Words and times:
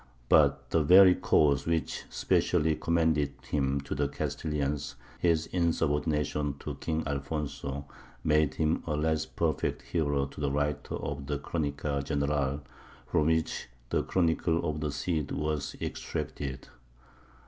But 0.29 0.71
the 0.71 0.81
very 0.81 1.13
cause 1.13 1.67
which 1.67 2.05
specially 2.09 2.75
commended 2.75 3.33
him 3.51 3.79
to 3.81 3.93
the 3.93 4.07
Castilians, 4.07 4.95
his 5.19 5.45
insubordination 5.45 6.55
to 6.57 6.73
King 6.73 7.03
Alfonso, 7.05 7.85
made 8.23 8.55
him 8.55 8.81
a 8.87 8.95
less 8.95 9.27
perfect 9.27 9.83
hero 9.83 10.25
to 10.25 10.41
the 10.41 10.49
writer 10.51 10.95
of 10.95 11.27
the 11.27 11.37
Cronica 11.37 12.03
General, 12.03 12.61
from 13.05 13.27
which 13.27 13.67
the 13.91 14.01
Chronicle 14.01 14.67
of 14.67 14.81
the 14.81 14.91
Cid 14.91 15.33
was 15.33 15.75
extracted. 15.79 16.67